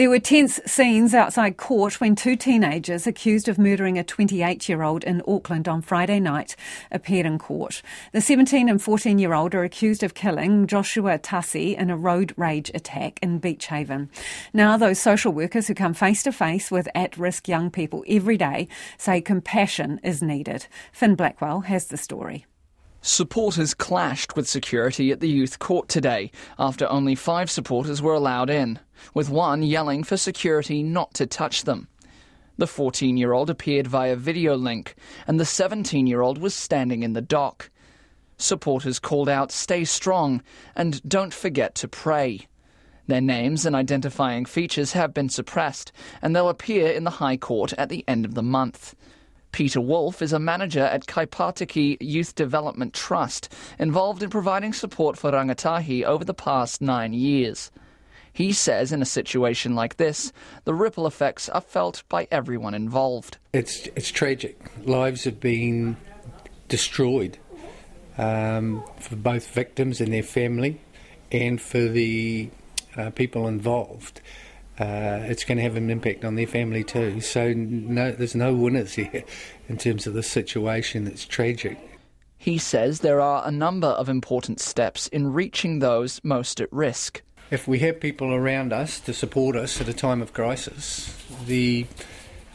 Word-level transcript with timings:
There 0.00 0.08
were 0.08 0.18
tense 0.18 0.58
scenes 0.64 1.12
outside 1.12 1.58
court 1.58 2.00
when 2.00 2.16
two 2.16 2.34
teenagers 2.34 3.06
accused 3.06 3.48
of 3.48 3.58
murdering 3.58 3.98
a 3.98 4.02
28 4.02 4.66
year 4.66 4.82
old 4.82 5.04
in 5.04 5.20
Auckland 5.28 5.68
on 5.68 5.82
Friday 5.82 6.18
night 6.18 6.56
appeared 6.90 7.26
in 7.26 7.38
court. 7.38 7.82
The 8.12 8.22
17 8.22 8.70
and 8.70 8.80
14 8.80 9.18
year 9.18 9.34
old 9.34 9.54
are 9.54 9.62
accused 9.62 10.02
of 10.02 10.14
killing 10.14 10.66
Joshua 10.66 11.18
Tassi 11.18 11.76
in 11.76 11.90
a 11.90 11.98
road 11.98 12.32
rage 12.38 12.70
attack 12.72 13.18
in 13.20 13.40
Beach 13.40 13.66
Haven. 13.66 14.08
Now, 14.54 14.78
those 14.78 14.98
social 14.98 15.34
workers 15.34 15.68
who 15.68 15.74
come 15.74 15.92
face 15.92 16.22
to 16.22 16.32
face 16.32 16.70
with 16.70 16.88
at 16.94 17.18
risk 17.18 17.46
young 17.46 17.70
people 17.70 18.02
every 18.08 18.38
day 18.38 18.68
say 18.96 19.20
compassion 19.20 20.00
is 20.02 20.22
needed. 20.22 20.66
Finn 20.92 21.14
Blackwell 21.14 21.60
has 21.60 21.88
the 21.88 21.98
story. 21.98 22.46
Supporters 23.02 23.72
clashed 23.72 24.36
with 24.36 24.46
security 24.46 25.10
at 25.10 25.20
the 25.20 25.28
youth 25.28 25.58
court 25.58 25.88
today 25.88 26.30
after 26.58 26.86
only 26.90 27.14
five 27.14 27.50
supporters 27.50 28.02
were 28.02 28.12
allowed 28.12 28.50
in, 28.50 28.78
with 29.14 29.30
one 29.30 29.62
yelling 29.62 30.04
for 30.04 30.18
security 30.18 30.82
not 30.82 31.14
to 31.14 31.26
touch 31.26 31.64
them. 31.64 31.88
The 32.58 32.66
14 32.66 33.16
year 33.16 33.32
old 33.32 33.48
appeared 33.48 33.86
via 33.86 34.16
video 34.16 34.54
link, 34.54 34.96
and 35.26 35.40
the 35.40 35.46
17 35.46 36.06
year 36.06 36.20
old 36.20 36.36
was 36.36 36.54
standing 36.54 37.02
in 37.02 37.14
the 37.14 37.22
dock. 37.22 37.70
Supporters 38.36 38.98
called 38.98 39.30
out, 39.30 39.50
Stay 39.50 39.84
strong, 39.84 40.42
and 40.76 41.02
don't 41.08 41.32
forget 41.32 41.74
to 41.76 41.88
pray. 41.88 42.48
Their 43.06 43.22
names 43.22 43.64
and 43.64 43.74
identifying 43.74 44.44
features 44.44 44.92
have 44.92 45.14
been 45.14 45.30
suppressed, 45.30 45.90
and 46.20 46.36
they'll 46.36 46.50
appear 46.50 46.90
in 46.90 47.04
the 47.04 47.10
High 47.10 47.38
Court 47.38 47.72
at 47.78 47.88
the 47.88 48.04
end 48.06 48.26
of 48.26 48.34
the 48.34 48.42
month. 48.42 48.94
Peter 49.52 49.80
Wolf 49.80 50.22
is 50.22 50.32
a 50.32 50.38
manager 50.38 50.84
at 50.84 51.06
Kaipatiki 51.06 51.96
Youth 52.00 52.34
Development 52.34 52.94
Trust, 52.94 53.52
involved 53.78 54.22
in 54.22 54.30
providing 54.30 54.72
support 54.72 55.16
for 55.16 55.32
rangatahi 55.32 56.04
over 56.04 56.24
the 56.24 56.34
past 56.34 56.80
nine 56.80 57.12
years. 57.12 57.70
He 58.32 58.52
says 58.52 58.92
in 58.92 59.02
a 59.02 59.06
situation 59.06 59.74
like 59.74 59.96
this, 59.96 60.32
the 60.64 60.74
ripple 60.74 61.06
effects 61.06 61.48
are 61.48 61.60
felt 61.60 62.04
by 62.08 62.28
everyone 62.30 62.74
involved. 62.74 63.38
It's, 63.52 63.86
it's 63.96 64.10
tragic. 64.10 64.58
Lives 64.84 65.24
have 65.24 65.40
been 65.40 65.96
destroyed 66.68 67.38
um, 68.16 68.84
for 68.98 69.16
both 69.16 69.48
victims 69.48 70.00
and 70.00 70.12
their 70.12 70.22
family 70.22 70.80
and 71.32 71.60
for 71.60 71.80
the 71.80 72.50
uh, 72.96 73.10
people 73.10 73.46
involved 73.48 74.20
uh, 74.80 75.20
it's 75.24 75.44
going 75.44 75.58
to 75.58 75.62
have 75.62 75.76
an 75.76 75.90
impact 75.90 76.24
on 76.24 76.36
their 76.36 76.46
family 76.46 76.82
too. 76.82 77.20
So 77.20 77.52
no, 77.52 78.12
there's 78.12 78.34
no 78.34 78.54
winners 78.54 78.94
here 78.94 79.24
in 79.68 79.76
terms 79.76 80.06
of 80.06 80.14
the 80.14 80.22
situation. 80.22 81.06
It's 81.06 81.26
tragic. 81.26 81.78
He 82.38 82.56
says 82.56 83.00
there 83.00 83.20
are 83.20 83.46
a 83.46 83.50
number 83.50 83.88
of 83.88 84.08
important 84.08 84.58
steps 84.58 85.06
in 85.08 85.34
reaching 85.34 85.80
those 85.80 86.18
most 86.24 86.62
at 86.62 86.72
risk. 86.72 87.20
If 87.50 87.68
we 87.68 87.80
have 87.80 88.00
people 88.00 88.32
around 88.32 88.72
us 88.72 88.98
to 89.00 89.12
support 89.12 89.54
us 89.54 89.78
at 89.82 89.88
a 89.88 89.92
time 89.92 90.22
of 90.22 90.32
crisis, 90.32 91.14
the 91.44 91.86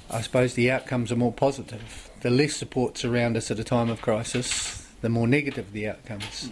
I 0.10 0.22
suppose 0.22 0.56
the 0.56 0.72
outcomes 0.72 1.12
are 1.12 1.16
more 1.16 1.34
positive. 1.34 2.10
The 2.22 2.32
less 2.32 2.56
supports 2.56 3.06
around 3.06 3.38
us 3.38 3.52
at 3.52 3.60
a 3.60 3.64
time 3.64 3.92
of 3.92 4.02
crisis, 4.02 4.88
the 5.02 5.10
more 5.10 5.28
negative 5.28 5.74
the 5.74 5.90
outcomes. 5.90 6.50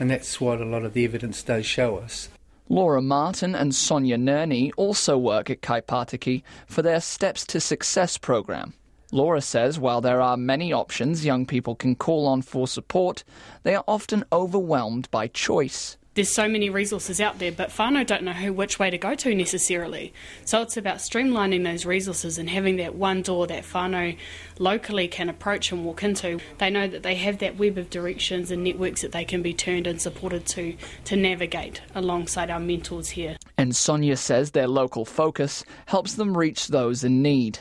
And 0.00 0.10
that's 0.10 0.40
what 0.40 0.60
a 0.60 0.64
lot 0.64 0.84
of 0.84 0.94
the 0.94 1.04
evidence 1.04 1.42
does 1.42 1.66
show 1.66 1.98
us. 1.98 2.30
Laura 2.68 3.00
Martin 3.00 3.54
and 3.54 3.74
Sonia 3.74 4.16
Nerney 4.16 4.72
also 4.76 5.16
work 5.16 5.50
at 5.50 5.60
Kaipatiki 5.60 6.42
for 6.66 6.82
their 6.82 7.00
Steps 7.00 7.46
to 7.46 7.60
Success 7.60 8.18
program. 8.18 8.74
Laura 9.12 9.40
says 9.40 9.78
while 9.78 10.00
there 10.00 10.20
are 10.20 10.36
many 10.36 10.72
options 10.72 11.24
young 11.24 11.46
people 11.46 11.76
can 11.76 11.94
call 11.94 12.26
on 12.26 12.42
for 12.42 12.66
support, 12.66 13.22
they 13.62 13.74
are 13.74 13.84
often 13.86 14.24
overwhelmed 14.32 15.08
by 15.12 15.28
choice 15.28 15.96
there's 16.16 16.34
so 16.34 16.48
many 16.48 16.70
resources 16.70 17.20
out 17.20 17.38
there, 17.38 17.52
but 17.52 17.68
whānau 17.68 18.04
don't 18.04 18.22
know 18.22 18.32
who 18.32 18.52
which 18.52 18.78
way 18.78 18.88
to 18.88 18.96
go 18.96 19.14
to 19.14 19.34
necessarily. 19.34 20.14
So 20.46 20.62
it's 20.62 20.78
about 20.78 20.96
streamlining 20.96 21.62
those 21.62 21.84
resources 21.84 22.38
and 22.38 22.48
having 22.48 22.76
that 22.76 22.94
one 22.94 23.20
door 23.20 23.46
that 23.46 23.64
whānau 23.64 24.16
locally 24.58 25.08
can 25.08 25.28
approach 25.28 25.70
and 25.70 25.84
walk 25.84 26.02
into. 26.02 26.40
They 26.56 26.70
know 26.70 26.88
that 26.88 27.02
they 27.02 27.16
have 27.16 27.38
that 27.38 27.58
web 27.58 27.76
of 27.76 27.90
directions 27.90 28.50
and 28.50 28.64
networks 28.64 29.02
that 29.02 29.12
they 29.12 29.26
can 29.26 29.42
be 29.42 29.52
turned 29.52 29.86
and 29.86 30.00
supported 30.00 30.46
to 30.46 30.76
to 31.04 31.16
navigate 31.16 31.82
alongside 31.94 32.50
our 32.50 32.60
mentors 32.60 33.10
here. 33.10 33.36
And 33.58 33.76
Sonia 33.76 34.16
says 34.16 34.52
their 34.52 34.68
local 34.68 35.04
focus 35.04 35.64
helps 35.84 36.14
them 36.14 36.36
reach 36.36 36.68
those 36.68 37.04
in 37.04 37.20
need 37.20 37.58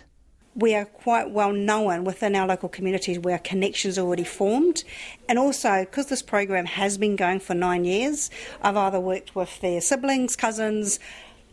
we 0.55 0.73
are 0.73 0.85
quite 0.85 1.29
well 1.29 1.51
known 1.51 2.05
within 2.05 2.35
our 2.35 2.47
local 2.47 2.69
communities 2.69 3.19
where 3.19 3.37
connections 3.37 3.97
are 3.97 4.01
already 4.01 4.23
formed. 4.23 4.83
And 5.27 5.37
also, 5.37 5.81
because 5.81 6.07
this 6.07 6.21
program 6.21 6.65
has 6.65 6.97
been 6.97 7.15
going 7.15 7.41
for 7.41 7.53
nine 7.53 7.83
years, 7.83 8.29
I've 8.61 8.77
either 8.77 8.99
worked 8.99 9.35
with 9.35 9.59
their 9.59 9.81
siblings, 9.81 10.35
cousins, 10.35 10.99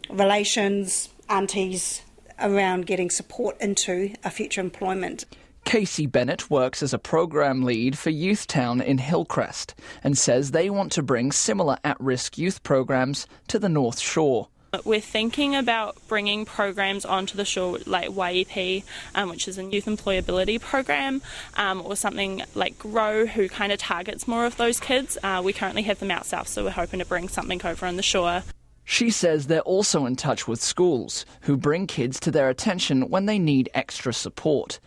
relations, 0.08 1.08
aunties 1.28 2.02
around 2.38 2.86
getting 2.86 3.10
support 3.10 3.60
into 3.60 4.14
a 4.24 4.30
future 4.30 4.60
employment. 4.60 5.24
Casey 5.64 6.06
Bennett 6.06 6.50
works 6.50 6.82
as 6.82 6.92
a 6.92 6.98
program 6.98 7.62
lead 7.62 7.96
for 7.96 8.10
Youth 8.10 8.46
Town 8.46 8.80
in 8.80 8.98
Hillcrest 8.98 9.74
and 10.02 10.18
says 10.18 10.50
they 10.50 10.68
want 10.68 10.92
to 10.92 11.02
bring 11.02 11.30
similar 11.30 11.76
at 11.84 12.00
risk 12.00 12.36
youth 12.36 12.62
programs 12.62 13.26
to 13.48 13.58
the 13.58 13.68
North 13.68 14.00
Shore. 14.00 14.48
We're 14.84 15.03
thinking 15.03 15.55
about 15.55 15.99
bringing 16.09 16.47
programs 16.47 17.05
onto 17.05 17.37
the 17.37 17.44
shore 17.44 17.78
like 17.84 18.09
YEP, 18.09 18.84
um, 19.15 19.28
which 19.28 19.47
is 19.47 19.59
a 19.59 19.65
youth 19.65 19.84
employability 19.84 20.59
program, 20.59 21.21
um, 21.59 21.83
or 21.83 21.94
something 21.94 22.43
like 22.55 22.78
Grow, 22.78 23.27
who 23.27 23.50
kind 23.50 23.71
of 23.71 23.78
targets 23.78 24.27
more 24.27 24.47
of 24.47 24.56
those 24.56 24.81
kids. 24.81 25.19
Uh, 25.22 25.43
we 25.44 25.53
currently 25.53 25.83
have 25.83 25.99
them 25.99 26.10
out 26.10 26.25
south, 26.25 26.49
so 26.49 26.65
we're 26.65 26.71
hoping 26.71 27.00
to 27.00 27.05
bring 27.05 27.28
something 27.28 27.60
over 27.66 27.84
on 27.84 27.97
the 27.97 28.03
shore. 28.03 28.44
She 28.83 29.10
says 29.10 29.47
they're 29.47 29.60
also 29.60 30.06
in 30.06 30.16
touch 30.16 30.49
with 30.49 30.59
schools, 30.59 31.27
who 31.43 31.59
bring 31.59 31.87
kids 31.87 32.19
to 32.21 32.31
their 32.31 32.49
attention 32.49 33.10
when 33.10 33.27
they 33.27 33.39
need 33.39 33.69
extra 33.75 34.15
support. 34.15 34.81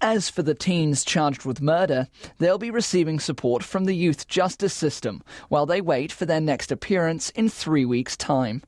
As 0.00 0.30
for 0.30 0.42
the 0.42 0.54
teens 0.54 1.04
charged 1.04 1.44
with 1.44 1.60
murder, 1.60 2.08
they'll 2.38 2.56
be 2.56 2.70
receiving 2.70 3.20
support 3.20 3.62
from 3.62 3.84
the 3.84 3.94
youth 3.94 4.26
justice 4.26 4.72
system 4.72 5.22
while 5.50 5.66
they 5.66 5.82
wait 5.82 6.12
for 6.12 6.24
their 6.24 6.40
next 6.40 6.72
appearance 6.72 7.28
in 7.30 7.50
three 7.50 7.84
weeks' 7.84 8.16
time. 8.16 8.62